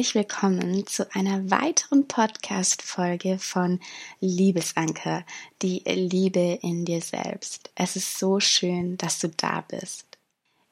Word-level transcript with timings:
Herzlich 0.00 0.14
willkommen 0.14 0.86
zu 0.86 1.14
einer 1.14 1.50
weiteren 1.50 2.08
Podcast-Folge 2.08 3.38
von 3.38 3.80
Liebesanker, 4.20 5.26
die 5.60 5.82
Liebe 5.84 6.58
in 6.62 6.86
dir 6.86 7.02
selbst. 7.02 7.68
Es 7.74 7.96
ist 7.96 8.18
so 8.18 8.40
schön, 8.40 8.96
dass 8.96 9.18
du 9.18 9.28
da 9.28 9.62
bist. 9.68 10.06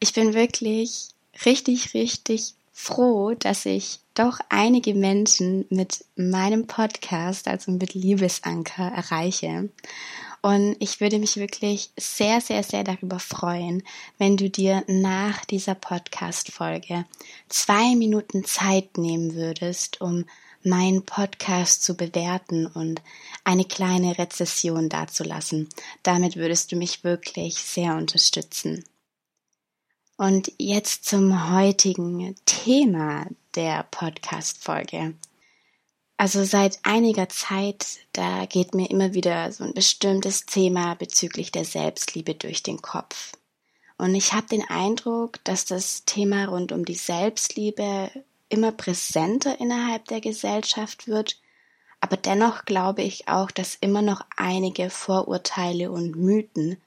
Ich 0.01 0.15
bin 0.15 0.33
wirklich 0.33 1.09
richtig, 1.45 1.93
richtig 1.93 2.55
froh, 2.73 3.35
dass 3.35 3.67
ich 3.67 3.99
doch 4.15 4.39
einige 4.49 4.95
Menschen 4.95 5.67
mit 5.69 6.07
meinem 6.17 6.67
Podcast, 6.67 7.49
also 7.49 7.71
mit 7.71 7.93
Liebesanker, 7.93 8.91
erreiche. 8.91 9.69
Und 10.41 10.77
ich 10.79 11.01
würde 11.01 11.19
mich 11.19 11.37
wirklich 11.37 11.91
sehr, 11.99 12.41
sehr, 12.41 12.63
sehr 12.63 12.85
darüber 12.85 13.19
freuen, 13.19 13.83
wenn 14.19 14.37
du 14.37 14.49
dir 14.49 14.85
nach 14.87 15.45
dieser 15.45 15.75
Podcast-Folge 15.75 17.05
zwei 17.49 17.97
Minuten 17.97 18.45
Zeit 18.45 18.99
nehmen 18.99 19.35
würdest, 19.35 20.01
um 20.01 20.25
meinen 20.63 21.05
Podcast 21.05 21.83
zu 21.83 21.97
bewerten 21.97 22.67
und 22.67 23.03
eine 23.45 23.65
kleine 23.65 24.19
Rezession 24.19 24.89
dazulassen. 24.89 25.69
Damit 26.03 26.37
würdest 26.37 26.73
du 26.73 26.77
mich 26.77 27.05
wirklich 27.05 27.57
sehr 27.57 27.97
unterstützen. 27.97 28.85
Und 30.17 30.53
jetzt 30.59 31.05
zum 31.05 31.53
heutigen 31.53 32.35
Thema 32.45 33.27
der 33.55 33.85
Podcast-Folge. 33.85 35.15
Also 36.21 36.43
seit 36.43 36.81
einiger 36.83 37.29
Zeit, 37.29 38.01
da 38.13 38.45
geht 38.47 38.75
mir 38.75 38.91
immer 38.91 39.15
wieder 39.15 39.53
so 39.53 39.63
ein 39.63 39.73
bestimmtes 39.73 40.47
Thema 40.47 40.95
bezüglich 40.95 41.53
der 41.53 41.65
Selbstliebe 41.65 42.35
durch 42.35 42.65
den 42.65 42.83
Kopf. 42.83 43.33
Und 43.99 44.17
ich 44.17 44.33
habe 44.33 44.49
den 44.49 44.69
Eindruck, 44.69 45.43
dass 45.45 45.65
das 45.65 46.05
Thema 46.05 46.47
rund 46.47 46.73
um 46.73 46.85
die 46.85 46.97
Selbstliebe 46.97 48.11
immer 48.49 48.73
präsenter 48.73 49.61
innerhalb 49.61 50.07
der 50.07 50.21
Gesellschaft 50.21 51.07
wird, 51.07 51.41
aber 52.01 52.17
dennoch 52.17 52.65
glaube 52.65 53.03
ich 53.03 53.29
auch, 53.29 53.53
dass 53.53 53.77
immer 53.81 54.03
noch 54.03 54.25
einige 54.37 54.91
Vorurteile 54.91 55.91
und 55.93 56.17
Mythen 56.17 56.79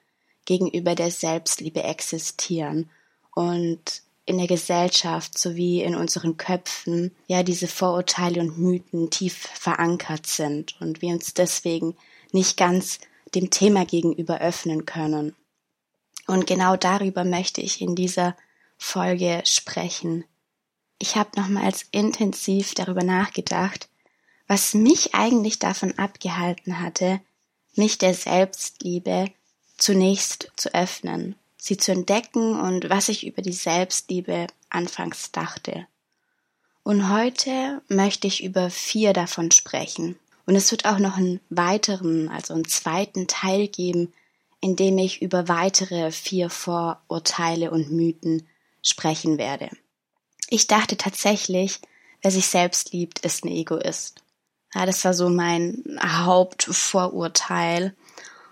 gegenüber 0.44 0.94
der 0.94 1.12
Selbstliebe 1.12 1.84
existieren 1.84 2.90
und 3.34 4.04
in 4.26 4.38
der 4.38 4.48
Gesellschaft 4.48 5.38
sowie 5.38 5.82
in 5.82 5.96
unseren 5.96 6.38
Köpfen 6.38 7.16
ja 7.28 7.44
diese 7.44 7.68
Vorurteile 7.68 8.42
und 8.42 8.58
Mythen 8.58 9.10
tief 9.10 9.36
verankert 9.36 10.28
sind 10.28 10.80
und 10.80 11.02
wir 11.02 11.10
uns 11.14 11.34
deswegen 11.34 11.96
nicht 12.32 12.58
ganz 12.58 13.00
dem 13.34 13.50
Thema 13.50 13.86
gegenüber 13.86 14.40
öffnen 14.40 14.86
können. 14.86 15.36
Und 16.28 16.48
genau 16.48 16.76
darüber 16.76 17.24
möchte 17.24 17.62
ich 17.62 17.82
in 17.82 17.96
dieser 17.96 18.36
Folge 18.78 19.42
sprechen. 19.46 20.24
Ich 21.00 21.16
habe 21.16 21.32
nochmals 21.36 21.86
intensiv 21.92 22.74
darüber 22.74 23.04
nachgedacht, 23.04 23.90
was 24.48 24.74
mich 24.74 25.16
eigentlich 25.16 25.60
davon 25.60 25.98
abgehalten 25.98 26.80
hatte, 26.80 27.22
mich 27.76 27.98
der 27.98 28.14
Selbstliebe 28.14 29.32
zunächst 29.78 30.52
zu 30.58 30.74
öffnen 30.74 31.36
sie 31.62 31.78
zu 31.78 31.92
entdecken 31.92 32.60
und 32.60 32.90
was 32.90 33.08
ich 33.08 33.28
über 33.28 33.44
die 33.44 33.54
Selbstliebe 33.54 34.48
anfangs 34.72 35.32
dachte. 35.32 35.86
Und 36.82 37.14
heute 37.14 37.84
möchte 37.88 38.26
ich 38.26 38.44
über 38.44 38.72
vier 38.72 39.14
davon 39.14 39.52
sprechen. 39.52 40.18
Und 40.48 40.56
es 40.56 40.72
wird 40.72 40.86
auch 40.86 40.98
noch 40.98 41.18
einen 41.18 41.40
weiteren, 41.52 42.30
also 42.30 42.56
einen 42.56 42.68
zweiten 42.68 43.28
Teil 43.28 43.68
geben, 43.68 44.12
in 44.60 44.76
dem 44.76 44.98
ich 44.98 45.22
über 45.22 45.48
weitere 45.48 46.12
vier 46.12 46.50
Vorurteile 46.50 47.70
und 47.70 47.92
Mythen 47.92 48.48
sprechen 48.82 49.38
werde. 49.38 49.70
Ich 50.50 50.66
dachte 50.66 50.98
tatsächlich, 50.98 51.80
wer 52.24 52.32
sich 52.32 52.48
selbst 52.48 52.92
liebt, 52.92 53.20
ist 53.20 53.46
ein 53.46 53.50
Egoist. 53.50 54.24
Ja, 54.74 54.88
das 54.88 55.06
war 55.06 55.14
so 55.14 55.30
mein 55.30 55.84
Hauptvorurteil. 56.02 57.96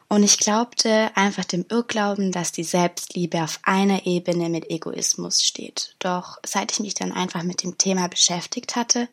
Und 0.10 0.24
ich 0.24 0.40
glaubte 0.40 1.12
einfach 1.16 1.46
dem 1.46 1.66
Irrglauben, 1.70 2.32
dass 2.32 2.52
die 2.52 2.64
Selbstliebe 2.64 3.44
auf 3.44 3.60
einer 3.62 4.08
Ebene 4.08 4.50
mit 4.50 4.72
Egoismus 4.72 5.44
steht. 5.44 5.96
Doch 6.00 6.40
seit 6.44 6.72
ich 6.72 6.80
mich 6.80 6.96
dann 6.96 7.12
einfach 7.12 7.44
mit 7.44 7.62
dem 7.62 7.78
Thema 7.78 8.08
beschäftigt 8.10 8.76
hatte, 8.76 9.08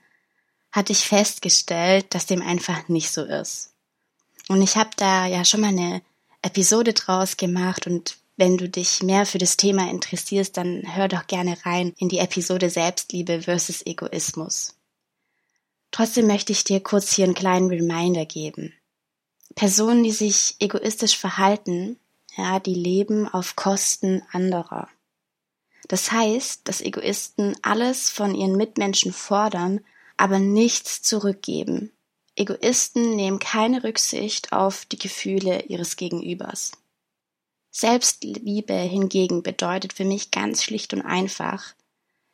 hatte 0.73 0.93
ich 0.93 1.01
festgestellt, 1.01 2.15
dass 2.15 2.25
dem 2.25 2.41
einfach 2.41 2.89
nicht 2.89 3.11
so 3.11 3.23
ist. 3.23 3.75
Und 4.49 4.63
ich 4.63 4.77
habe 4.77 4.91
da 4.97 5.27
ja 5.27 5.45
schon 5.45 5.61
mal 5.61 5.69
eine 5.69 6.01
Episode 6.41 6.95
draus 6.95 7.37
gemacht 7.37 7.87
und 7.87 8.17
wenn 8.39 8.57
du 8.57 8.69
dich 8.69 9.03
mehr 9.03 9.27
für 9.27 9.39
das 9.39 9.57
Thema 9.57 9.91
interessierst, 9.91 10.57
dann 10.57 10.83
hör 10.95 11.09
doch 11.09 11.27
gerne 11.27 11.57
rein 11.65 11.95
in 11.99 12.09
die 12.09 12.19
Episode 12.19 12.71
Selbstliebe 12.71 13.43
versus 13.43 13.85
Egoismus. 13.85 14.77
Trotzdem 15.91 16.27
möchte 16.27 16.53
ich 16.53 16.65
dir 16.65 16.81
kurz 16.81 17.15
hier 17.15 17.25
einen 17.25 17.35
kleinen 17.35 17.69
Reminder 17.69 18.27
geben. 18.27 18.75
Personen, 19.57 20.05
die 20.05 20.13
sich 20.13 20.55
egoistisch 20.61 21.17
verhalten, 21.17 21.99
ja, 22.37 22.61
die 22.61 22.75
leben 22.75 23.27
auf 23.27 23.57
Kosten 23.57 24.23
anderer. 24.31 24.89
Das 25.89 26.13
heißt, 26.13 26.69
dass 26.69 26.83
Egoisten 26.83 27.57
alles 27.63 28.11
von 28.11 28.35
ihren 28.35 28.57
Mitmenschen 28.57 29.15
fordern, 29.15 29.81
aber 30.19 30.39
nichts 30.39 31.01
zurückgeben. 31.01 31.91
Egoisten 32.37 33.17
nehmen 33.17 33.39
keine 33.39 33.83
Rücksicht 33.83 34.53
auf 34.53 34.85
die 34.85 34.99
Gefühle 34.99 35.63
ihres 35.63 35.97
Gegenübers. 35.97 36.73
Selbstliebe 37.71 38.75
hingegen 38.75 39.43
bedeutet 39.43 39.95
für 39.95 40.05
mich 40.05 40.31
ganz 40.31 40.65
schlicht 40.65 40.93
und 40.93 41.01
einfach, 41.01 41.75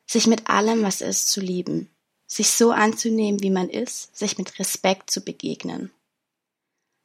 sich 0.05 0.27
mit 0.27 0.49
allem, 0.49 0.83
was 0.83 0.99
ist, 0.99 1.29
zu 1.29 1.39
lieben, 1.39 1.89
sich 2.27 2.49
so 2.49 2.71
anzunehmen, 2.71 3.41
wie 3.41 3.49
man 3.49 3.69
ist, 3.69 4.17
sich 4.17 4.37
mit 4.37 4.59
Respekt 4.59 5.09
zu 5.09 5.21
begegnen. 5.21 5.89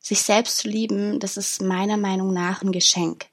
Sich 0.00 0.22
selbst 0.22 0.58
zu 0.58 0.68
lieben, 0.68 1.20
das 1.20 1.36
ist 1.36 1.62
meiner 1.62 1.96
Meinung 1.96 2.32
nach 2.32 2.62
ein 2.62 2.72
Geschenk. 2.72 3.26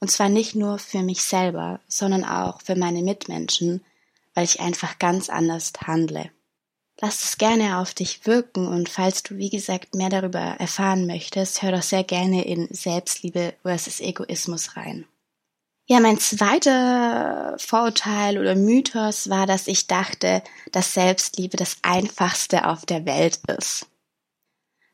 Und 0.00 0.10
zwar 0.10 0.28
nicht 0.28 0.54
nur 0.54 0.78
für 0.78 1.02
mich 1.02 1.22
selber, 1.22 1.80
sondern 1.88 2.24
auch 2.24 2.60
für 2.62 2.76
meine 2.76 3.02
Mitmenschen, 3.02 3.84
weil 4.34 4.44
ich 4.44 4.60
einfach 4.60 4.98
ganz 4.98 5.28
anders 5.28 5.72
handle. 5.86 6.30
Lass 7.00 7.22
es 7.22 7.38
gerne 7.38 7.78
auf 7.78 7.94
dich 7.94 8.26
wirken 8.26 8.66
und 8.66 8.88
falls 8.88 9.22
du, 9.22 9.36
wie 9.36 9.50
gesagt, 9.50 9.94
mehr 9.94 10.08
darüber 10.08 10.40
erfahren 10.40 11.06
möchtest, 11.06 11.62
hör 11.62 11.72
doch 11.72 11.82
sehr 11.82 12.02
gerne 12.02 12.44
in 12.44 12.68
Selbstliebe 12.72 13.54
versus 13.62 14.00
Egoismus 14.00 14.76
rein. 14.76 15.06
Ja, 15.86 16.00
mein 16.00 16.18
zweiter 16.18 17.56
Vorurteil 17.58 18.36
oder 18.36 18.54
Mythos 18.56 19.30
war, 19.30 19.46
dass 19.46 19.68
ich 19.68 19.86
dachte, 19.86 20.42
dass 20.72 20.92
Selbstliebe 20.92 21.56
das 21.56 21.78
einfachste 21.82 22.66
auf 22.66 22.84
der 22.84 23.06
Welt 23.06 23.40
ist. 23.46 23.86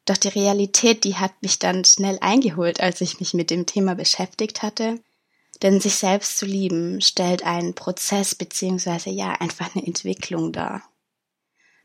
Doch 0.05 0.17
die 0.17 0.29
Realität, 0.29 1.05
die 1.05 1.17
hat 1.17 1.33
mich 1.43 1.59
dann 1.59 1.85
schnell 1.85 2.19
eingeholt, 2.21 2.81
als 2.81 3.01
ich 3.01 3.21
mich 3.21 3.33
mit 3.33 3.51
dem 3.51 3.67
Thema 3.67 3.95
beschäftigt 3.95 4.63
hatte. 4.63 5.01
Denn 5.63 5.81
sich 5.81 5.95
selbst 5.95 6.37
zu 6.37 6.47
lieben 6.47 7.01
stellt 7.01 7.45
einen 7.45 7.75
Prozess 7.75 8.35
beziehungsweise 8.35 9.11
ja 9.11 9.33
einfach 9.33 9.75
eine 9.75 9.87
Entwicklung 9.87 10.53
dar. 10.53 10.83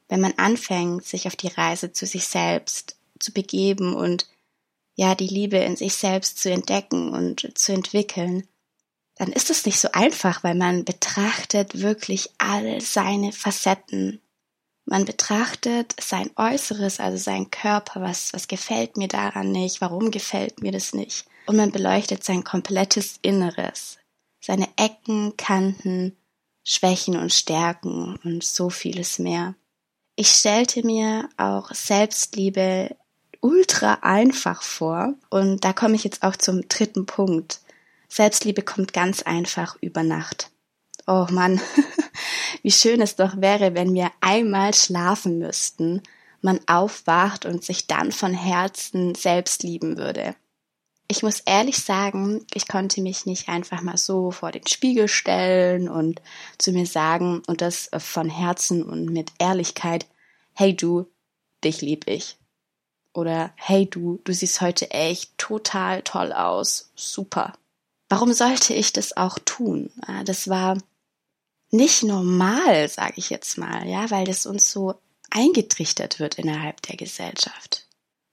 Wenn 0.09 0.21
man 0.21 0.33
anfängt, 0.37 1.05
sich 1.05 1.27
auf 1.27 1.35
die 1.35 1.47
Reise 1.47 1.93
zu 1.93 2.05
sich 2.05 2.25
selbst 2.25 2.97
zu 3.19 3.31
begeben 3.31 3.93
und 3.93 4.27
ja 4.95 5.15
die 5.15 5.27
Liebe 5.27 5.57
in 5.57 5.75
sich 5.75 5.93
selbst 5.93 6.39
zu 6.39 6.51
entdecken 6.51 7.09
und 7.09 7.57
zu 7.57 7.71
entwickeln, 7.71 8.47
dann 9.15 9.31
ist 9.31 9.49
es 9.49 9.65
nicht 9.65 9.79
so 9.79 9.89
einfach, 9.91 10.43
weil 10.43 10.55
man 10.55 10.83
betrachtet 10.83 11.79
wirklich 11.79 12.29
all 12.37 12.81
seine 12.81 13.31
Facetten 13.31 14.21
man 14.89 15.05
betrachtet 15.05 15.95
sein 16.01 16.31
Äußeres, 16.35 16.99
also 16.99 17.17
sein 17.17 17.51
Körper, 17.51 18.01
was, 18.01 18.33
was 18.33 18.47
gefällt 18.47 18.97
mir 18.97 19.07
daran 19.07 19.51
nicht, 19.51 19.81
warum 19.81 20.09
gefällt 20.09 20.63
mir 20.63 20.71
das 20.71 20.93
nicht. 20.93 21.25
Und 21.45 21.57
man 21.57 21.71
beleuchtet 21.71 22.23
sein 22.23 22.43
komplettes 22.43 23.19
Inneres, 23.21 23.99
seine 24.41 24.67
Ecken, 24.77 25.37
Kanten, 25.37 26.17
Schwächen 26.63 27.17
und 27.17 27.31
Stärken 27.31 28.19
und 28.23 28.43
so 28.43 28.71
vieles 28.71 29.19
mehr. 29.19 29.53
Ich 30.15 30.29
stellte 30.29 30.83
mir 30.85 31.29
auch 31.37 31.71
Selbstliebe 31.71 32.95
ultra 33.41 33.99
einfach 34.01 34.63
vor 34.63 35.13
und 35.29 35.63
da 35.63 35.71
komme 35.71 35.95
ich 35.95 36.03
jetzt 36.03 36.23
auch 36.23 36.35
zum 36.35 36.67
dritten 36.67 37.05
Punkt. 37.05 37.61
Selbstliebe 38.07 38.63
kommt 38.63 38.91
ganz 38.91 39.21
einfach 39.21 39.77
über 39.81 40.01
Nacht. 40.01 40.49
Oh 41.11 41.25
Mann, 41.31 41.59
wie 42.61 42.69
schön 42.69 43.01
es 43.01 43.15
doch 43.15 43.41
wäre, 43.41 43.73
wenn 43.73 43.95
wir 43.95 44.11
einmal 44.21 44.75
schlafen 44.75 45.39
müssten, 45.39 46.03
man 46.43 46.59
aufwacht 46.67 47.47
und 47.47 47.65
sich 47.65 47.87
dann 47.87 48.11
von 48.11 48.31
Herzen 48.31 49.15
selbst 49.15 49.63
lieben 49.63 49.97
würde. 49.97 50.35
Ich 51.07 51.23
muss 51.23 51.39
ehrlich 51.39 51.79
sagen, 51.79 52.45
ich 52.53 52.67
konnte 52.67 53.01
mich 53.01 53.25
nicht 53.25 53.49
einfach 53.49 53.81
mal 53.81 53.97
so 53.97 54.29
vor 54.29 54.51
den 54.51 54.67
Spiegel 54.67 55.07
stellen 55.07 55.89
und 55.89 56.21
zu 56.59 56.71
mir 56.73 56.85
sagen 56.85 57.41
und 57.47 57.61
das 57.61 57.89
von 57.97 58.29
Herzen 58.29 58.83
und 58.83 59.05
mit 59.05 59.31
Ehrlichkeit, 59.39 60.05
hey 60.53 60.75
du, 60.75 61.07
dich 61.63 61.81
lieb 61.81 62.07
ich. 62.07 62.37
Oder 63.15 63.51
hey 63.55 63.87
du, 63.87 64.21
du 64.25 64.31
siehst 64.31 64.61
heute 64.61 64.91
echt 64.91 65.35
total 65.39 66.03
toll 66.03 66.31
aus. 66.33 66.91
Super. 66.93 67.53
Warum 68.09 68.31
sollte 68.33 68.75
ich 68.75 68.93
das 68.93 69.17
auch 69.17 69.39
tun? 69.43 69.89
Ah, 70.05 70.23
das 70.23 70.49
war 70.49 70.77
nicht 71.71 72.03
normal, 72.03 72.87
sage 72.89 73.13
ich 73.17 73.29
jetzt 73.29 73.57
mal, 73.57 73.87
ja, 73.87 74.09
weil 74.09 74.25
das 74.25 74.45
uns 74.45 74.71
so 74.71 74.95
eingetrichtert 75.29 76.19
wird 76.19 76.35
innerhalb 76.35 76.81
der 76.83 76.97
Gesellschaft. 76.97 77.87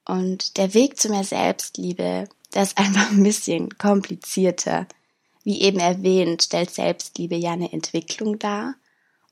Und 0.07 0.57
der 0.57 0.73
Weg 0.73 0.99
zu 0.99 1.09
mehr 1.09 1.25
Selbstliebe, 1.25 2.29
der 2.55 2.63
ist 2.63 2.79
einfach 2.79 3.11
ein 3.11 3.23
bisschen 3.23 3.77
komplizierter. 3.77 4.87
Wie 5.45 5.61
eben 5.61 5.79
erwähnt, 5.79 6.43
stellt 6.43 6.71
Selbstliebe 6.71 7.37
ja 7.37 7.53
eine 7.53 7.73
Entwicklung 7.73 8.39
dar. 8.39 8.75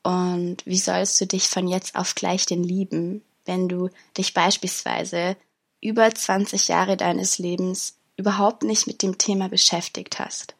Und 0.03 0.65
wie 0.65 0.77
sollst 0.77 1.19
du 1.19 1.25
dich 1.25 1.47
von 1.47 1.67
jetzt 1.67 1.95
auf 1.95 2.13
gleich 2.13 2.45
denn 2.45 2.63
lieben, 2.63 3.23
wenn 3.45 3.67
du 3.67 3.89
dich 4.17 4.33
beispielsweise 4.33 5.35
über 5.81 6.13
20 6.13 6.67
Jahre 6.67 6.95
deines 6.95 7.39
Lebens 7.39 7.97
überhaupt 8.15 8.63
nicht 8.63 8.87
mit 8.87 9.01
dem 9.01 9.17
Thema 9.17 9.49
beschäftigt 9.49 10.19
hast? 10.19 10.55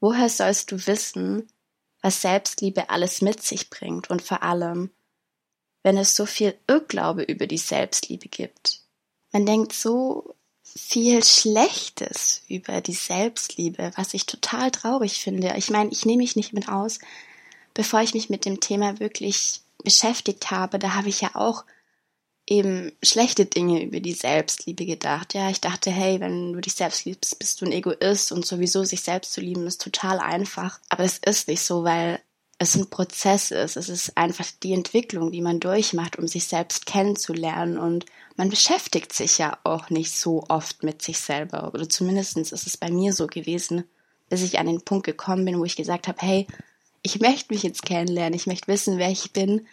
Woher 0.00 0.28
sollst 0.28 0.70
du 0.70 0.86
wissen, 0.86 1.48
was 2.02 2.20
Selbstliebe 2.20 2.90
alles 2.90 3.22
mit 3.22 3.42
sich 3.42 3.70
bringt 3.70 4.10
und 4.10 4.20
vor 4.20 4.42
allem, 4.42 4.90
wenn 5.82 5.96
es 5.96 6.14
so 6.14 6.26
viel 6.26 6.54
Irrglaube 6.66 7.22
über 7.22 7.46
die 7.46 7.58
Selbstliebe 7.58 8.28
gibt. 8.28 8.80
Man 9.32 9.46
denkt 9.46 9.72
so 9.72 10.34
viel 10.62 11.24
Schlechtes 11.24 12.42
über 12.48 12.80
die 12.80 12.92
Selbstliebe, 12.92 13.92
was 13.96 14.14
ich 14.14 14.26
total 14.26 14.70
traurig 14.70 15.20
finde. 15.22 15.54
Ich 15.56 15.70
meine, 15.70 15.90
ich 15.90 16.04
nehme 16.04 16.22
mich 16.22 16.36
nicht 16.36 16.52
mit 16.52 16.68
aus, 16.68 16.98
bevor 17.74 18.00
ich 18.00 18.14
mich 18.14 18.30
mit 18.30 18.44
dem 18.44 18.60
Thema 18.60 19.00
wirklich 19.00 19.60
beschäftigt 19.82 20.50
habe, 20.50 20.78
da 20.78 20.94
habe 20.94 21.08
ich 21.08 21.20
ja 21.20 21.30
auch 21.34 21.64
eben 22.46 22.92
schlechte 23.02 23.46
Dinge 23.46 23.82
über 23.82 24.00
die 24.00 24.12
Selbstliebe 24.12 24.84
gedacht. 24.84 25.34
Ja, 25.34 25.50
ich 25.50 25.60
dachte, 25.60 25.90
hey, 25.90 26.20
wenn 26.20 26.52
du 26.52 26.60
dich 26.60 26.74
selbst 26.74 27.04
liebst, 27.04 27.38
bist 27.38 27.60
du 27.60 27.66
ein 27.66 27.72
Egoist 27.72 28.32
und 28.32 28.44
sowieso 28.44 28.84
sich 28.84 29.02
selbst 29.02 29.32
zu 29.32 29.40
lieben 29.40 29.66
ist 29.66 29.80
total 29.80 30.18
einfach. 30.18 30.80
Aber 30.88 31.04
es 31.04 31.18
ist 31.18 31.48
nicht 31.48 31.62
so, 31.62 31.84
weil 31.84 32.20
es 32.58 32.74
ein 32.74 32.90
Prozess 32.90 33.50
ist. 33.50 33.76
Es 33.76 33.88
ist 33.88 34.16
einfach 34.16 34.46
die 34.62 34.72
Entwicklung, 34.72 35.30
die 35.30 35.40
man 35.40 35.60
durchmacht, 35.60 36.18
um 36.18 36.26
sich 36.26 36.44
selbst 36.44 36.86
kennenzulernen. 36.86 37.78
Und 37.78 38.06
man 38.36 38.50
beschäftigt 38.50 39.12
sich 39.12 39.38
ja 39.38 39.58
auch 39.64 39.90
nicht 39.90 40.12
so 40.12 40.44
oft 40.48 40.82
mit 40.82 41.02
sich 41.02 41.18
selber. 41.18 41.72
Oder 41.74 41.88
zumindest 41.88 42.36
ist 42.36 42.52
es 42.52 42.76
bei 42.76 42.90
mir 42.90 43.12
so 43.12 43.26
gewesen, 43.26 43.84
bis 44.28 44.42
ich 44.42 44.58
an 44.58 44.66
den 44.66 44.82
Punkt 44.82 45.06
gekommen 45.06 45.44
bin, 45.44 45.58
wo 45.58 45.64
ich 45.64 45.76
gesagt 45.76 46.08
habe, 46.08 46.18
hey, 46.20 46.46
ich 47.02 47.20
möchte 47.20 47.52
mich 47.52 47.62
jetzt 47.62 47.84
kennenlernen, 47.84 48.34
ich 48.34 48.46
möchte 48.46 48.68
wissen, 48.68 48.98
wer 48.98 49.10
ich 49.10 49.32
bin 49.32 49.66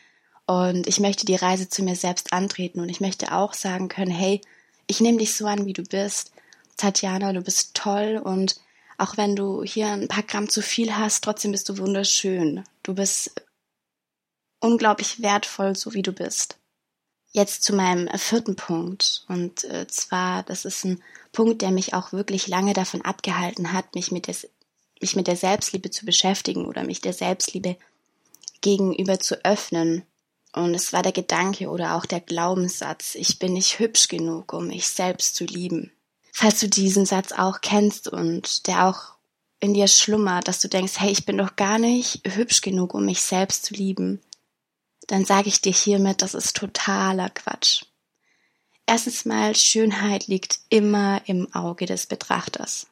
und 0.49 0.87
ich 0.87 0.99
möchte 0.99 1.27
die 1.27 1.35
Reise 1.35 1.69
zu 1.69 1.83
mir 1.83 1.95
selbst 1.95 2.33
antreten 2.33 2.79
und 2.79 2.89
ich 2.89 3.01
möchte 3.01 3.33
auch 3.33 3.53
sagen 3.53 3.87
können, 3.87 4.09
hey, 4.09 4.41
ich 4.87 4.99
nehme 4.99 5.19
dich 5.19 5.35
so 5.35 5.45
an, 5.45 5.67
wie 5.67 5.73
du 5.73 5.83
bist. 5.83 6.31
Tatjana, 6.75 7.33
du 7.33 7.41
bist 7.41 7.75
toll 7.75 8.19
und 8.23 8.59
auch 8.97 9.15
wenn 9.15 9.35
du 9.35 9.61
hier 9.61 9.89
ein 9.89 10.07
paar 10.07 10.23
Gramm 10.23 10.49
zu 10.49 10.63
viel 10.63 10.97
hast, 10.97 11.23
trotzdem 11.23 11.51
bist 11.51 11.69
du 11.69 11.77
wunderschön. 11.77 12.63
Du 12.81 12.95
bist 12.95 13.43
unglaublich 14.59 15.21
wertvoll, 15.21 15.75
so 15.75 15.93
wie 15.93 16.01
du 16.01 16.13
bist. 16.13 16.57
Jetzt 17.31 17.61
zu 17.61 17.75
meinem 17.75 18.09
vierten 18.17 18.55
Punkt. 18.55 19.25
Und 19.27 19.65
äh, 19.65 19.85
zwar, 19.85 20.41
das 20.41 20.65
ist 20.65 20.83
ein 20.83 21.03
Punkt, 21.31 21.61
der 21.61 21.69
mich 21.69 21.93
auch 21.93 22.11
wirklich 22.11 22.47
lange 22.47 22.73
davon 22.73 23.03
abgehalten 23.03 23.71
hat, 23.71 23.93
mich 23.93 24.11
mit, 24.11 24.25
der, 24.25 24.35
mich 24.99 25.15
mit 25.15 25.27
der 25.27 25.35
Selbstliebe 25.35 25.91
zu 25.91 26.07
beschäftigen 26.07 26.65
oder 26.65 26.83
mich 26.83 27.01
der 27.01 27.13
Selbstliebe 27.13 27.77
gegenüber 28.61 29.19
zu 29.19 29.45
öffnen. 29.45 30.01
Und 30.53 30.73
es 30.73 30.93
war 30.93 31.03
der 31.03 31.11
Gedanke 31.11 31.69
oder 31.69 31.95
auch 31.95 32.05
der 32.05 32.21
Glaubenssatz, 32.21 33.15
ich 33.15 33.39
bin 33.39 33.53
nicht 33.53 33.79
hübsch 33.79 34.07
genug, 34.07 34.53
um 34.53 34.67
mich 34.67 34.87
selbst 34.87 35.35
zu 35.35 35.45
lieben. 35.45 35.91
Falls 36.33 36.59
du 36.59 36.67
diesen 36.67 37.05
Satz 37.05 37.31
auch 37.31 37.61
kennst 37.61 38.07
und 38.07 38.67
der 38.67 38.87
auch 38.87 39.15
in 39.59 39.73
dir 39.73 39.87
schlummert, 39.87 40.47
dass 40.47 40.61
du 40.61 40.69
denkst, 40.69 40.93
hey, 40.99 41.11
ich 41.11 41.25
bin 41.25 41.37
doch 41.37 41.55
gar 41.55 41.77
nicht 41.77 42.21
hübsch 42.25 42.61
genug, 42.61 42.93
um 42.93 43.05
mich 43.05 43.21
selbst 43.21 43.65
zu 43.65 43.73
lieben, 43.73 44.21
dann 45.07 45.25
sage 45.25 45.49
ich 45.49 45.61
dir 45.61 45.73
hiermit, 45.73 46.21
das 46.21 46.33
ist 46.33 46.55
totaler 46.55 47.29
Quatsch. 47.29 47.83
Erstens 48.85 49.25
mal, 49.25 49.55
Schönheit 49.55 50.27
liegt 50.27 50.59
immer 50.69 51.21
im 51.25 51.53
Auge 51.53 51.85
des 51.85 52.07
Betrachters. 52.07 52.87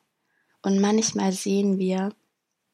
Und 0.61 0.79
manchmal 0.79 1.31
sehen 1.31 1.79
wir, 1.79 2.13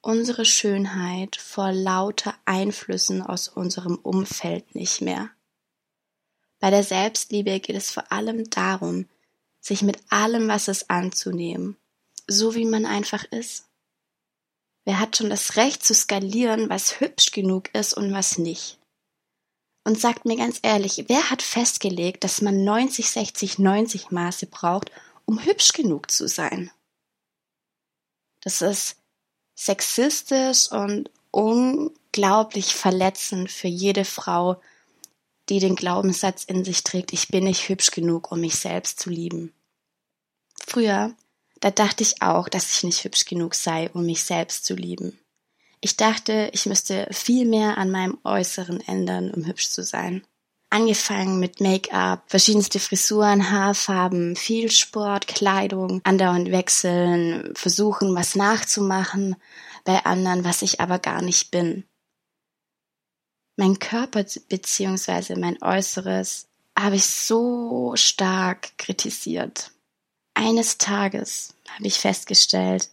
unsere 0.04 0.44
Schönheit 0.44 1.38
vor 1.38 1.72
lauter 1.72 2.36
Einflüssen 2.46 3.22
aus 3.22 3.48
unserem 3.48 3.96
Umfeld 3.96 4.76
nicht 4.76 5.02
mehr. 5.02 5.30
Bei 6.60 6.70
der 6.70 6.84
Selbstliebe 6.84 7.60
geht 7.60 7.76
es 7.76 7.92
vor 7.92 8.12
allem 8.12 8.50
darum, 8.50 9.08
sich 9.62 9.82
mit 9.82 9.98
allem, 10.10 10.50
was 10.50 10.68
es 10.68 10.90
anzunehmen, 10.90 11.78
so 12.28 12.54
wie 12.54 12.66
man 12.66 12.86
einfach 12.86 13.24
ist. 13.24 13.66
Wer 14.84 15.00
hat 15.00 15.16
schon 15.16 15.30
das 15.30 15.56
Recht 15.56 15.86
zu 15.86 15.94
skalieren, 15.94 16.70
was 16.70 17.00
hübsch 17.00 17.32
genug 17.32 17.74
ist 17.74 17.94
und 17.94 18.14
was 18.14 18.38
nicht? 18.38 18.80
Und 19.86 20.00
sagt 20.00 20.26
mir 20.26 20.36
ganz 20.36 20.60
ehrlich, 20.64 21.06
wer 21.08 21.30
hat 21.30 21.42
festgelegt, 21.42 22.26
dass 22.26 22.42
man 22.42 22.66
90, 22.66 23.10
60, 23.10 23.60
90 23.60 24.12
Maße 24.12 24.48
braucht, 24.48 24.92
um 25.26 25.44
hübsch 25.44 25.72
genug 25.72 26.12
zu 26.12 26.28
sein? 26.28 26.72
Das 28.42 28.62
ist 28.62 28.98
sexistisch 29.56 30.72
und 30.72 31.10
unglaublich 31.32 32.76
verletzend 32.76 33.52
für 33.52 33.68
jede 33.68 34.06
Frau, 34.06 34.62
die 35.50 35.60
den 35.60 35.76
Glaubenssatz 35.76 36.44
in 36.44 36.64
sich 36.64 36.84
trägt, 36.84 37.14
ich 37.14 37.28
bin 37.28 37.46
nicht 37.46 37.68
hübsch 37.70 37.92
genug, 37.92 38.32
um 38.32 38.40
mich 38.40 38.56
selbst 38.56 39.00
zu 39.00 39.10
lieben. 39.10 39.54
Früher, 40.66 41.14
da 41.60 41.72
dachte 41.72 42.04
ich 42.04 42.22
auch, 42.22 42.50
dass 42.50 42.72
ich 42.72 42.84
nicht 42.84 43.04
hübsch 43.04 43.26
genug 43.26 43.56
sei, 43.56 43.90
um 43.92 44.06
mich 44.06 44.24
selbst 44.24 44.66
zu 44.66 44.76
lieben. 44.76 45.20
Ich 45.82 45.98
dachte, 45.98 46.50
ich 46.54 46.66
müsste 46.66 47.08
viel 47.12 47.46
mehr 47.46 47.78
an 47.78 47.92
meinem 47.92 48.18
Äußeren 48.24 48.80
ändern, 48.82 49.32
um 49.32 49.46
hübsch 49.46 49.70
zu 49.70 49.84
sein. 49.84 50.26
Angefangen 50.74 51.40
mit 51.40 51.62
Make-up, 51.62 52.24
verschiedenste 52.26 52.80
Frisuren, 52.80 53.52
Haarfarben, 53.52 54.36
viel 54.36 54.72
Sport, 54.72 55.28
Kleidung, 55.28 56.02
andauernd 56.04 56.50
wechseln, 56.50 57.54
versuchen, 57.54 58.16
was 58.16 58.34
nachzumachen 58.34 59.36
bei 59.84 60.04
anderen, 60.04 60.44
was 60.44 60.64
ich 60.64 60.80
aber 60.80 60.98
gar 60.98 61.22
nicht 61.22 61.52
bin. 61.52 61.84
Mein 63.56 63.78
Körper 63.78 64.24
bzw. 64.24 65.36
mein 65.36 65.62
Äußeres 65.62 66.48
habe 66.76 66.96
ich 66.96 67.06
so 67.06 67.94
stark 67.96 68.76
kritisiert. 68.80 69.74
Eines 70.34 70.80
Tages 70.80 71.54
habe 71.70 71.86
ich 71.86 72.00
festgestellt, 72.00 72.90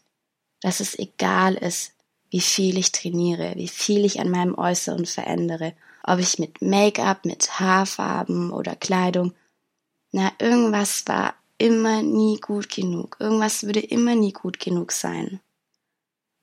dass 0.60 0.80
es 0.80 0.98
egal 0.98 1.54
ist, 1.54 1.94
wie 2.28 2.42
viel 2.42 2.76
ich 2.76 2.92
trainiere, 2.92 3.54
wie 3.56 3.68
viel 3.68 4.04
ich 4.04 4.20
an 4.20 4.30
meinem 4.30 4.54
Äußeren 4.54 5.06
verändere 5.06 5.74
ob 6.02 6.18
ich 6.18 6.38
mit 6.38 6.62
Make-up, 6.62 7.24
mit 7.24 7.60
Haarfarben 7.60 8.50
oder 8.50 8.76
Kleidung, 8.76 9.34
na, 10.12 10.32
irgendwas 10.38 11.06
war 11.06 11.34
immer 11.58 12.02
nie 12.02 12.38
gut 12.40 12.70
genug. 12.70 13.16
Irgendwas 13.20 13.64
würde 13.64 13.80
immer 13.80 14.14
nie 14.14 14.32
gut 14.32 14.58
genug 14.58 14.92
sein. 14.92 15.40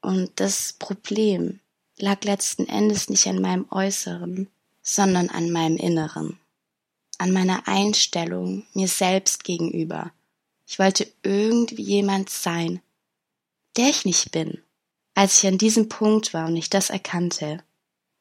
Und 0.01 0.31
das 0.39 0.73
Problem 0.73 1.59
lag 1.97 2.23
letzten 2.23 2.67
Endes 2.67 3.09
nicht 3.09 3.27
an 3.27 3.41
meinem 3.41 3.65
Äußeren, 3.71 4.47
sondern 4.81 5.29
an 5.29 5.51
meinem 5.51 5.75
Inneren, 5.75 6.39
an 7.17 7.33
meiner 7.33 7.67
Einstellung 7.67 8.65
mir 8.73 8.87
selbst 8.87 9.43
gegenüber. 9.43 10.11
Ich 10.67 10.79
wollte 10.79 11.11
irgendwie 11.23 11.81
jemand 11.81 12.29
sein, 12.29 12.81
der 13.75 13.89
ich 13.89 14.05
nicht 14.05 14.31
bin. 14.31 14.61
Als 15.15 15.39
ich 15.39 15.47
an 15.47 15.57
diesem 15.57 15.89
Punkt 15.89 16.33
war 16.33 16.47
und 16.47 16.55
ich 16.55 16.69
das 16.69 16.89
erkannte, 16.89 17.63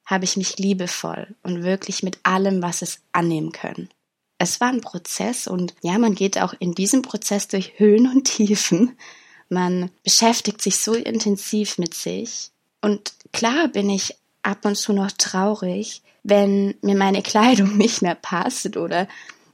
habe 0.07 0.25
ich 0.25 0.37
mich 0.37 0.57
liebevoll 0.59 1.35
und 1.43 1.65
wirklich 1.65 2.03
mit 2.03 2.19
allem, 2.23 2.63
was 2.63 2.81
es 2.81 3.01
annehmen 3.13 3.53
können. 3.53 3.91
Es 4.39 4.61
war 4.61 4.69
ein 4.69 4.81
Prozess 4.81 5.47
und 5.47 5.75
ja, 5.83 5.99
man 5.99 6.15
geht 6.15 6.39
auch 6.39 6.55
in 6.59 6.75
diesem 6.75 7.03
Prozess 7.03 7.49
durch 7.49 7.79
Höhen 7.79 8.07
und 8.11 8.25
Tiefen. 8.25 8.97
Man 9.49 9.91
beschäftigt 10.05 10.63
sich 10.63 10.79
so 10.79 10.95
intensiv 10.95 11.79
mit 11.79 11.95
sich. 11.95 12.51
Und 12.81 13.15
klar 13.33 13.69
bin 13.69 13.91
ich 13.91 14.15
ab 14.43 14.65
und 14.65 14.77
zu 14.77 14.93
noch 14.93 15.11
traurig, 15.13 16.03
wenn 16.23 16.75
mir 16.83 16.97
meine 16.97 17.23
Kleidung 17.23 17.77
nicht 17.79 18.03
mehr 18.03 18.15
passt 18.15 18.77
oder 18.77 19.09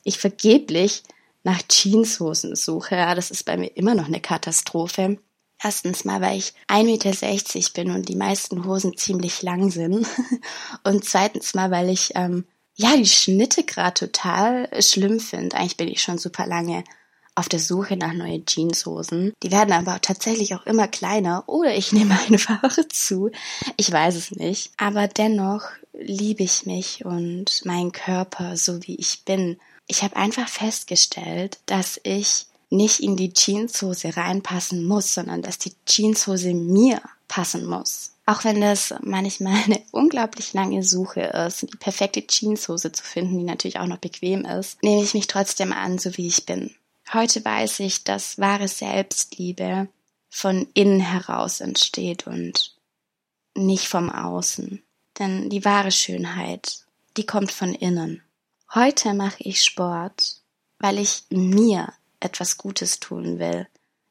ich 0.04 0.18
vergeblich 0.18 1.02
nach 1.44 1.62
Jeanshosen 1.71 2.56
suche. 2.56 2.97
Ja, 2.97 3.14
das 3.14 3.30
ist 3.30 3.44
bei 3.44 3.56
mir 3.56 3.76
immer 3.76 3.94
noch 3.94 4.06
eine 4.06 4.21
Katastrophe. 4.21 5.18
Erstens 5.62 6.04
mal, 6.04 6.21
weil 6.21 6.38
ich 6.38 6.54
1,60 6.69 7.54
Meter 7.54 7.73
bin 7.75 7.90
und 7.95 8.09
die 8.09 8.16
meisten 8.16 8.64
Hosen 8.64 8.97
ziemlich 8.97 9.42
lang 9.42 9.71
sind. 9.71 10.07
Und 10.85 11.04
zweitens 11.04 11.54
mal, 11.54 11.71
weil 11.71 11.88
ich 11.88 12.12
ähm, 12.16 12.45
ja 12.75 12.97
die 12.97 13.07
Schnitte 13.07 13.62
gerade 13.62 13.95
total 13.95 14.69
schlimm 14.83 15.21
finde. 15.21 15.57
Eigentlich 15.57 15.76
bin 15.76 15.88
ich 15.88 16.02
schon 16.02 16.19
super 16.19 16.47
lange 16.47 16.83
auf 17.35 17.49
der 17.49 17.61
Suche 17.61 17.97
nach 17.97 18.12
neuen 18.12 18.45
Jeanshosen. 18.45 19.33
Die 19.42 19.50
werden 19.50 19.73
aber 19.73 20.00
tatsächlich 20.00 20.54
auch 20.54 20.66
immer 20.66 20.88
kleiner 20.88 21.45
oder 21.47 21.75
ich 21.75 21.92
nehme 21.92 22.19
einfach 22.28 22.76
zu. 22.88 23.31
Ich 23.76 23.90
weiß 23.90 24.16
es 24.16 24.33
nicht. 24.33 24.73
Aber 24.76 25.09
dennoch 25.09 25.62
liebe 25.92 26.42
ich 26.42 26.66
mich 26.66 27.04
und 27.04 27.64
meinen 27.64 27.92
Körper 27.92 28.57
so 28.57 28.83
wie 28.83 28.97
ich 28.97 29.25
bin. 29.25 29.59
Ich 29.87 30.02
habe 30.02 30.16
einfach 30.16 30.49
festgestellt, 30.49 31.59
dass 31.66 32.00
ich 32.02 32.47
nicht 32.73 33.00
in 33.00 33.17
die 33.17 33.33
Jeanshose 33.33 34.17
reinpassen 34.17 34.85
muss, 34.87 35.12
sondern 35.12 35.43
dass 35.43 35.59
die 35.59 35.75
Jeanshose 35.87 36.55
mir 36.55 37.02
passen 37.29 37.67
muss. 37.67 38.14
Auch 38.25 38.45
wenn 38.45 38.61
das 38.61 38.95
manchmal 39.02 39.62
eine 39.64 39.83
unglaublich 39.91 40.55
lange 40.55 40.83
Suche 40.83 41.21
ist, 41.21 41.62
die 41.62 41.76
perfekte 41.76 42.26
Jeanshose 42.26 42.91
zu 42.93 43.02
finden, 43.02 43.38
die 43.38 43.45
natürlich 43.45 43.79
auch 43.79 43.87
noch 43.87 43.99
bequem 43.99 44.45
ist, 44.47 44.83
nehme 44.83 45.02
ich 45.02 45.12
mich 45.12 45.26
trotzdem 45.26 45.73
an, 45.73 45.99
so 45.99 46.17
wie 46.17 46.26
ich 46.26 46.47
bin. 46.47 46.75
Heute 47.12 47.45
weiß 47.45 47.81
ich, 47.81 48.05
dass 48.05 48.38
wahre 48.38 48.69
Selbstliebe 48.69 49.88
von 50.31 50.67
innen 50.73 51.00
heraus 51.00 51.61
entsteht 51.61 52.26
und 52.26 52.75
nicht 53.55 53.87
vom 53.87 54.09
Außen. 54.09 54.83
Denn 55.19 55.50
die 55.50 55.64
wahre 55.67 55.91
Schönheit, 55.91 56.87
die 57.19 57.26
kommt 57.26 57.52
von 57.52 57.75
innen. 57.75 58.23
Heute 58.75 59.12
mache 59.12 59.43
ich 59.43 59.62
Sport, 59.62 60.37
weil 60.79 60.99
ich 60.99 61.25
mir 61.29 61.93
etwas 62.23 62.59
Gutes 62.59 63.00
tun 63.00 63.38
will, 63.38 63.67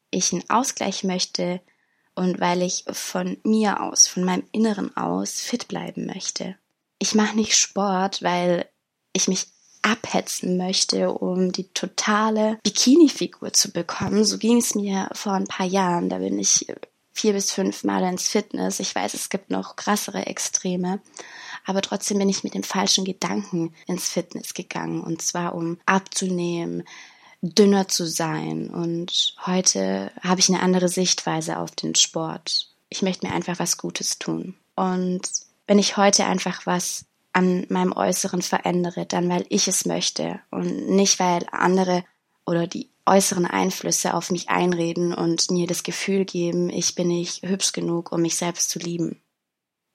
ich 0.09 0.33
einen 0.33 0.49
Ausgleich 0.49 1.03
möchte 1.03 1.61
und 2.15 2.39
weil 2.39 2.61
ich 2.61 2.85
von 2.91 3.37
mir 3.43 3.81
aus, 3.81 4.07
von 4.07 4.23
meinem 4.23 4.43
Inneren 4.51 4.95
aus 4.97 5.41
fit 5.41 5.67
bleiben 5.67 6.05
möchte. 6.05 6.55
Ich 6.99 7.15
mache 7.15 7.35
nicht 7.35 7.55
Sport, 7.55 8.21
weil 8.21 8.67
ich 9.13 9.27
mich 9.27 9.47
abhetzen 9.81 10.57
möchte, 10.57 11.11
um 11.11 11.51
die 11.51 11.73
totale 11.73 12.59
Bikini-Figur 12.63 13.53
zu 13.53 13.71
bekommen. 13.71 14.23
So 14.23 14.37
ging 14.37 14.57
es 14.57 14.75
mir 14.75 15.09
vor 15.13 15.33
ein 15.33 15.47
paar 15.47 15.65
Jahren. 15.65 16.09
Da 16.09 16.19
bin 16.19 16.37
ich 16.37 16.67
vier 17.13 17.33
bis 17.33 17.51
fünf 17.51 17.83
Mal 17.83 18.03
ins 18.03 18.27
Fitness. 18.27 18.79
Ich 18.79 18.93
weiß, 18.93 19.13
es 19.13 19.29
gibt 19.29 19.49
noch 19.49 19.75
krassere 19.75 20.27
Extreme. 20.27 21.01
Aber 21.65 21.81
trotzdem 21.81 22.19
bin 22.19 22.29
ich 22.29 22.43
mit 22.43 22.53
dem 22.53 22.63
falschen 22.63 23.05
Gedanken 23.05 23.73
ins 23.87 24.09
Fitness 24.09 24.53
gegangen. 24.53 25.01
Und 25.01 25.21
zwar 25.21 25.55
um 25.55 25.79
abzunehmen, 25.85 26.83
dünner 27.41 27.87
zu 27.87 28.05
sein. 28.05 28.69
Und 28.69 29.35
heute 29.45 30.11
habe 30.21 30.39
ich 30.39 30.49
eine 30.49 30.61
andere 30.61 30.89
Sichtweise 30.89 31.57
auf 31.57 31.71
den 31.71 31.95
Sport. 31.95 32.69
Ich 32.89 33.01
möchte 33.01 33.25
mir 33.25 33.33
einfach 33.33 33.59
was 33.59 33.77
Gutes 33.77 34.19
tun. 34.19 34.55
Und 34.75 35.21
wenn 35.67 35.79
ich 35.79 35.97
heute 35.97 36.25
einfach 36.25 36.65
was 36.65 37.05
an 37.33 37.65
meinem 37.69 37.93
Äußeren 37.93 38.41
verändere, 38.41 39.05
dann 39.05 39.29
weil 39.29 39.45
ich 39.49 39.67
es 39.67 39.85
möchte 39.85 40.39
und 40.49 40.89
nicht 40.89 41.19
weil 41.19 41.45
andere 41.51 42.03
oder 42.45 42.67
die 42.67 42.89
äußeren 43.05 43.45
Einflüsse 43.45 44.13
auf 44.13 44.31
mich 44.31 44.49
einreden 44.49 45.13
und 45.13 45.49
mir 45.49 45.67
das 45.67 45.83
Gefühl 45.83 46.25
geben, 46.25 46.69
ich 46.69 46.95
bin 46.95 47.07
nicht 47.07 47.43
hübsch 47.43 47.71
genug, 47.71 48.11
um 48.11 48.21
mich 48.21 48.35
selbst 48.35 48.69
zu 48.69 48.79
lieben. 48.79 49.21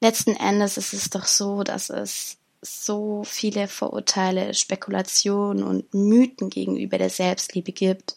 Letzten 0.00 0.34
Endes 0.36 0.76
ist 0.76 0.92
es 0.92 1.10
doch 1.10 1.26
so, 1.26 1.62
dass 1.62 1.90
es 1.90 2.38
so 2.66 3.24
viele 3.24 3.68
Vorurteile, 3.68 4.54
Spekulationen 4.54 5.62
und 5.62 5.92
Mythen 5.94 6.50
gegenüber 6.50 6.98
der 6.98 7.10
Selbstliebe 7.10 7.72
gibt. 7.72 8.16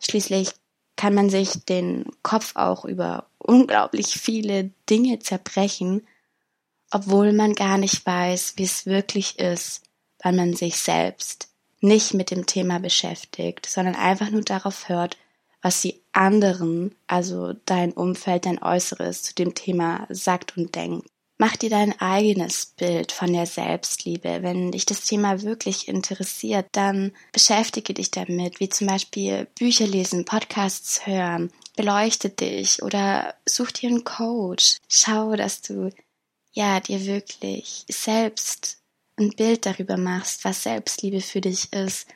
Schließlich 0.00 0.50
kann 0.96 1.14
man 1.14 1.30
sich 1.30 1.64
den 1.64 2.06
Kopf 2.22 2.56
auch 2.56 2.84
über 2.84 3.26
unglaublich 3.38 4.18
viele 4.18 4.70
Dinge 4.90 5.20
zerbrechen, 5.20 6.06
obwohl 6.90 7.32
man 7.32 7.54
gar 7.54 7.78
nicht 7.78 8.04
weiß, 8.04 8.54
wie 8.56 8.64
es 8.64 8.86
wirklich 8.86 9.38
ist, 9.38 9.82
weil 10.22 10.32
man 10.32 10.54
sich 10.54 10.76
selbst 10.76 11.48
nicht 11.80 12.14
mit 12.14 12.30
dem 12.30 12.46
Thema 12.46 12.80
beschäftigt, 12.80 13.66
sondern 13.66 13.94
einfach 13.94 14.30
nur 14.30 14.42
darauf 14.42 14.88
hört, 14.88 15.16
was 15.62 15.80
die 15.80 16.00
anderen, 16.12 16.94
also 17.06 17.52
dein 17.64 17.92
Umfeld, 17.92 18.46
dein 18.46 18.62
Äußeres 18.62 19.22
zu 19.22 19.34
dem 19.34 19.54
Thema 19.54 20.06
sagt 20.10 20.56
und 20.56 20.74
denkt. 20.74 21.08
Mach 21.40 21.56
dir 21.56 21.70
dein 21.70 21.98
eigenes 22.00 22.66
Bild 22.66 23.12
von 23.12 23.32
der 23.32 23.46
Selbstliebe. 23.46 24.42
Wenn 24.42 24.72
dich 24.72 24.86
das 24.86 25.02
Thema 25.02 25.42
wirklich 25.42 25.86
interessiert, 25.86 26.66
dann 26.72 27.12
beschäftige 27.32 27.94
dich 27.94 28.10
damit, 28.10 28.58
wie 28.58 28.68
zum 28.68 28.88
Beispiel 28.88 29.46
Bücher 29.56 29.86
lesen, 29.86 30.24
Podcasts 30.24 31.06
hören, 31.06 31.52
beleuchte 31.76 32.28
dich 32.28 32.82
oder 32.82 33.36
such 33.46 33.70
dir 33.70 33.88
einen 33.88 34.02
Coach. 34.02 34.78
Schau, 34.88 35.36
dass 35.36 35.62
du 35.62 35.90
ja 36.52 36.80
dir 36.80 37.06
wirklich 37.06 37.84
selbst 37.88 38.78
ein 39.16 39.30
Bild 39.30 39.64
darüber 39.64 39.96
machst, 39.96 40.44
was 40.44 40.64
Selbstliebe 40.64 41.20
für 41.20 41.40
dich 41.40 41.72
ist 41.72 42.08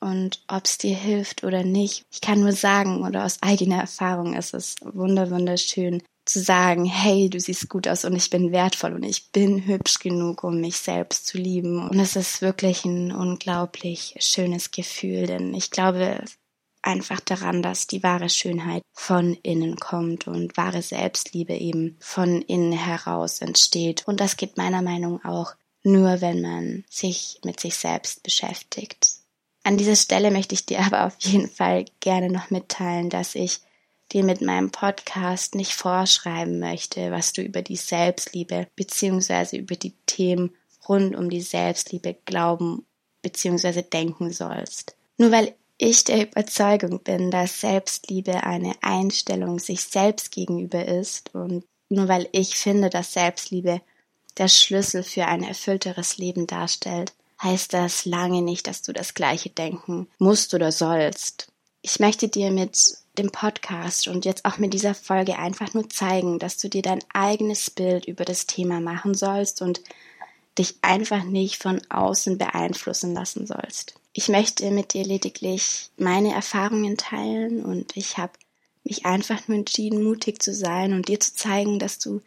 und 0.00 0.42
ob 0.48 0.64
es 0.64 0.78
dir 0.78 0.96
hilft 0.96 1.44
oder 1.44 1.62
nicht. 1.62 2.02
Ich 2.12 2.20
kann 2.20 2.40
nur 2.40 2.52
sagen 2.52 3.04
oder 3.04 3.24
aus 3.24 3.38
eigener 3.40 3.78
Erfahrung 3.78 4.34
ist 4.34 4.52
es 4.52 4.74
wunderschön, 4.82 6.02
zu 6.24 6.40
sagen, 6.40 6.84
hey, 6.84 7.28
du 7.28 7.38
siehst 7.38 7.68
gut 7.68 7.86
aus 7.86 8.04
und 8.04 8.16
ich 8.16 8.30
bin 8.30 8.52
wertvoll 8.52 8.94
und 8.94 9.02
ich 9.02 9.30
bin 9.30 9.66
hübsch 9.66 9.98
genug, 9.98 10.42
um 10.42 10.60
mich 10.60 10.78
selbst 10.78 11.26
zu 11.26 11.38
lieben. 11.38 11.86
Und 11.88 11.98
es 11.98 12.16
ist 12.16 12.40
wirklich 12.40 12.84
ein 12.84 13.12
unglaublich 13.12 14.14
schönes 14.20 14.70
Gefühl, 14.70 15.26
denn 15.26 15.52
ich 15.54 15.70
glaube 15.70 16.24
einfach 16.82 17.20
daran, 17.20 17.62
dass 17.62 17.86
die 17.86 18.02
wahre 18.02 18.28
Schönheit 18.28 18.82
von 18.92 19.34
innen 19.42 19.76
kommt 19.76 20.26
und 20.26 20.56
wahre 20.56 20.82
Selbstliebe 20.82 21.54
eben 21.54 21.96
von 22.00 22.42
innen 22.42 22.72
heraus 22.72 23.40
entsteht. 23.40 24.06
Und 24.06 24.20
das 24.20 24.36
geht 24.36 24.56
meiner 24.56 24.82
Meinung 24.82 25.20
nach 25.22 25.30
auch 25.30 25.54
nur, 25.82 26.20
wenn 26.20 26.40
man 26.40 26.84
sich 26.88 27.38
mit 27.44 27.60
sich 27.60 27.76
selbst 27.76 28.22
beschäftigt. 28.22 29.12
An 29.62 29.76
dieser 29.78 29.96
Stelle 29.96 30.30
möchte 30.30 30.54
ich 30.54 30.66
dir 30.66 30.80
aber 30.80 31.06
auf 31.06 31.16
jeden 31.20 31.48
Fall 31.48 31.86
gerne 32.00 32.30
noch 32.30 32.50
mitteilen, 32.50 33.10
dass 33.10 33.34
ich 33.34 33.60
dir 34.12 34.24
mit 34.24 34.40
meinem 34.40 34.70
Podcast 34.70 35.54
nicht 35.54 35.72
vorschreiben 35.72 36.58
möchte, 36.58 37.10
was 37.10 37.32
du 37.32 37.42
über 37.42 37.62
die 37.62 37.76
Selbstliebe 37.76 38.68
beziehungsweise 38.76 39.56
über 39.56 39.76
die 39.76 39.94
Themen 40.06 40.54
rund 40.88 41.16
um 41.16 41.30
die 41.30 41.40
Selbstliebe 41.40 42.16
glauben 42.24 42.84
beziehungsweise 43.22 43.82
denken 43.82 44.32
sollst. 44.32 44.96
Nur 45.16 45.32
weil 45.32 45.54
ich 45.78 46.04
der 46.04 46.28
Überzeugung 46.28 47.00
bin, 47.00 47.30
dass 47.30 47.60
Selbstliebe 47.60 48.44
eine 48.44 48.74
Einstellung 48.82 49.58
sich 49.58 49.82
selbst 49.82 50.30
gegenüber 50.30 50.84
ist 50.84 51.34
und 51.34 51.64
nur 51.88 52.08
weil 52.08 52.28
ich 52.32 52.56
finde, 52.56 52.90
dass 52.90 53.12
Selbstliebe 53.12 53.80
der 54.38 54.48
Schlüssel 54.48 55.02
für 55.02 55.26
ein 55.26 55.42
erfüllteres 55.42 56.18
Leben 56.18 56.46
darstellt, 56.46 57.12
heißt 57.42 57.72
das 57.72 58.04
lange 58.04 58.42
nicht, 58.42 58.66
dass 58.66 58.82
du 58.82 58.92
das 58.92 59.14
gleiche 59.14 59.50
denken 59.50 60.08
musst 60.18 60.54
oder 60.54 60.72
sollst. 60.72 61.48
Ich 61.82 62.00
möchte 62.00 62.28
dir 62.28 62.50
mit 62.50 62.96
dem 63.18 63.30
Podcast 63.30 64.08
und 64.08 64.24
jetzt 64.24 64.44
auch 64.44 64.58
mit 64.58 64.74
dieser 64.74 64.94
Folge 64.94 65.38
einfach 65.38 65.72
nur 65.74 65.88
zeigen, 65.88 66.38
dass 66.38 66.56
du 66.56 66.68
dir 66.68 66.82
dein 66.82 67.02
eigenes 67.12 67.70
Bild 67.70 68.06
über 68.06 68.24
das 68.24 68.46
Thema 68.46 68.80
machen 68.80 69.14
sollst 69.14 69.62
und 69.62 69.80
dich 70.58 70.76
einfach 70.82 71.24
nicht 71.24 71.62
von 71.62 71.80
außen 71.90 72.38
beeinflussen 72.38 73.14
lassen 73.14 73.46
sollst. 73.46 73.94
Ich 74.12 74.28
möchte 74.28 74.70
mit 74.70 74.92
dir 74.94 75.04
lediglich 75.04 75.90
meine 75.96 76.32
Erfahrungen 76.32 76.96
teilen 76.96 77.64
und 77.64 77.96
ich 77.96 78.18
habe 78.18 78.32
mich 78.84 79.06
einfach 79.06 79.48
nur 79.48 79.58
entschieden, 79.58 80.04
mutig 80.04 80.42
zu 80.42 80.54
sein 80.54 80.92
und 80.92 81.08
dir 81.08 81.18
zu 81.18 81.34
zeigen, 81.34 81.78
dass 81.78 81.98
du 81.98 82.20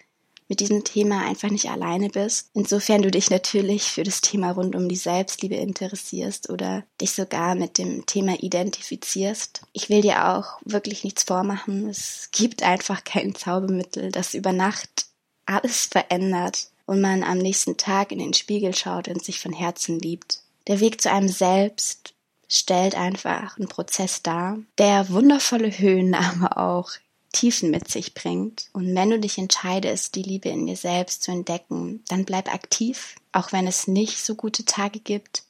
mit 0.48 0.60
diesem 0.60 0.84
Thema 0.84 1.26
einfach 1.26 1.50
nicht 1.50 1.70
alleine 1.70 2.10
bist. 2.10 2.50
Insofern 2.54 3.02
du 3.02 3.12
dich 3.12 3.30
natürlich 3.30 3.84
für 3.84 4.04
das 4.04 4.22
Thema 4.22 4.52
rund 4.52 4.76
um 4.76 4.88
die 4.88 4.96
Selbstliebe 4.96 5.56
interessierst 5.56 6.50
oder 6.50 6.84
dich 7.02 7.12
sogar 7.12 7.56
mit 7.56 7.78
dem 7.78 8.06
Thema 8.06 8.42
identifizierst. 8.42 9.62
Ich 9.74 9.90
will 9.90 10.02
dir 10.02 10.30
auch 10.30 10.60
wirklich 10.64 11.04
nichts 11.04 11.24
vormachen. 11.24 11.90
Es 11.90 12.30
gibt 12.32 12.64
einfach 12.64 13.04
kein 13.04 13.36
Zaubermittel, 13.36 14.12
das 14.12 14.34
über 14.34 14.54
Nacht 14.54 15.08
alles 15.46 15.86
verändert 15.86 16.70
und 16.86 17.02
man 17.02 17.24
am 17.24 17.38
nächsten 17.38 17.78
Tag 17.78 18.12
in 18.12 18.20
den 18.20 18.34
Spiegel 18.34 18.74
schaut 18.74 19.08
und 19.08 19.24
sich 19.24 19.40
von 19.40 19.54
Herzen 19.54 20.00
liebt. 20.00 20.42
Der 20.68 20.80
Weg 20.80 21.02
zu 21.02 21.12
einem 21.12 21.30
selbst 21.30 22.14
stellt 22.50 22.96
einfach 22.96 23.58
einen 23.58 23.68
Prozess 23.68 24.22
dar, 24.24 24.58
der 24.78 25.10
wundervolle 25.10 25.78
Höhen, 25.78 26.14
aber 26.14 26.58
auch 26.58 26.92
Tiefen 27.38 27.70
mit 27.70 27.88
sich 27.88 28.16
bringt. 28.16 28.70
Und 28.74 28.96
wenn 28.96 29.12
du 29.12 29.20
dich 29.20 29.38
entscheidest, 29.38 30.16
die 30.16 30.24
Liebe 30.24 30.50
in 30.50 30.66
dir 30.66 30.76
selbst 30.76 31.22
zu 31.22 31.32
entdecken, 31.32 32.04
dann 32.08 32.26
bleib 32.26 32.52
aktiv, 32.52 33.16
auch 33.32 33.52
wenn 33.52 33.68
es 33.68 33.88
nicht 33.88 34.18
so 34.18 34.34
gute 34.34 34.66
Tage 34.66 35.00
gibt. 35.00 35.44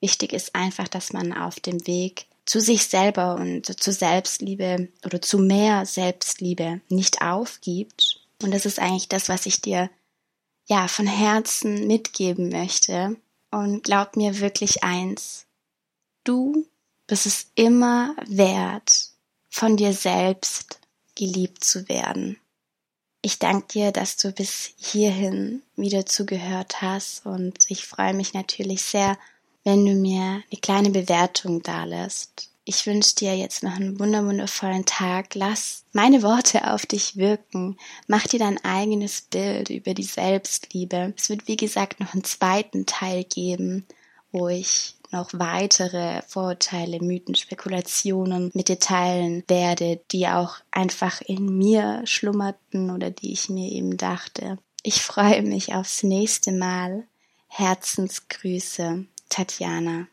Wichtig 0.00 0.32
ist 0.32 0.54
einfach, 0.54 0.88
dass 0.88 1.12
man 1.12 1.34
auf 1.34 1.60
dem 1.60 1.86
Weg 1.86 2.24
zu 2.46 2.60
sich 2.60 2.86
selber 2.86 3.34
und 3.34 3.78
zu 3.78 3.92
Selbstliebe 3.92 4.88
oder 5.04 5.20
zu 5.20 5.38
mehr 5.38 5.84
Selbstliebe 5.84 6.80
nicht 6.88 7.20
aufgibt. 7.20 8.20
Und 8.42 8.52
das 8.52 8.64
ist 8.64 8.78
eigentlich 8.78 9.08
das, 9.08 9.28
was 9.28 9.44
ich 9.44 9.60
dir 9.60 9.90
ja 10.66 10.88
von 10.88 11.06
Herzen 11.06 11.86
mitgeben 11.86 12.48
möchte. 12.48 13.16
Und 13.50 13.84
glaub 13.84 14.16
mir 14.16 14.40
wirklich 14.40 14.82
eins. 14.82 15.44
Du 16.24 16.66
bist 17.06 17.26
es 17.26 17.50
immer 17.54 18.16
wert, 18.26 19.10
von 19.50 19.76
dir 19.76 19.92
selbst 19.92 20.81
geliebt 21.14 21.64
zu 21.64 21.88
werden. 21.88 22.38
Ich 23.22 23.38
danke 23.38 23.66
dir, 23.68 23.92
dass 23.92 24.16
du 24.16 24.32
bis 24.32 24.72
hierhin 24.76 25.62
wieder 25.76 26.06
zugehört 26.06 26.82
hast 26.82 27.24
und 27.24 27.56
ich 27.68 27.86
freue 27.86 28.14
mich 28.14 28.34
natürlich 28.34 28.82
sehr, 28.82 29.16
wenn 29.64 29.86
du 29.86 29.94
mir 29.94 30.42
eine 30.50 30.60
kleine 30.60 30.90
Bewertung 30.90 31.62
dalässt. 31.62 32.50
Ich 32.64 32.86
wünsche 32.86 33.16
dir 33.16 33.36
jetzt 33.36 33.62
noch 33.62 33.74
einen 33.74 33.98
wunderwundervollen 33.98 34.84
Tag. 34.86 35.34
Lass 35.34 35.84
meine 35.92 36.22
Worte 36.22 36.72
auf 36.72 36.86
dich 36.86 37.16
wirken. 37.16 37.76
Mach 38.06 38.26
dir 38.26 38.38
dein 38.38 38.64
eigenes 38.64 39.20
Bild 39.20 39.70
über 39.70 39.94
die 39.94 40.04
Selbstliebe. 40.04 41.12
Es 41.16 41.28
wird, 41.28 41.48
wie 41.48 41.56
gesagt, 41.56 41.98
noch 41.98 42.14
einen 42.14 42.22
zweiten 42.22 42.86
Teil 42.86 43.24
geben, 43.24 43.84
wo 44.30 44.48
ich 44.48 44.94
noch 45.12 45.30
weitere 45.32 46.22
Vorurteile, 46.26 47.00
Mythen, 47.00 47.34
Spekulationen 47.34 48.50
mit 48.54 48.68
dir 48.68 48.78
teilen 48.78 49.44
werde, 49.48 50.00
die 50.10 50.26
auch 50.28 50.56
einfach 50.70 51.20
in 51.20 51.58
mir 51.58 52.02
schlummerten 52.04 52.90
oder 52.90 53.10
die 53.10 53.32
ich 53.32 53.48
mir 53.48 53.70
eben 53.70 53.96
dachte. 53.96 54.58
Ich 54.82 55.02
freue 55.02 55.42
mich 55.42 55.74
aufs 55.74 56.02
nächste 56.02 56.52
Mal. 56.52 57.04
Herzensgrüße, 57.48 59.04
Tatjana. 59.28 60.08